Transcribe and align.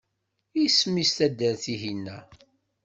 Isem-is 0.65 1.13
i 1.13 1.17
taddart-ihina? 1.17 2.17